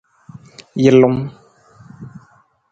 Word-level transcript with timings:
Jalung. 0.83 1.19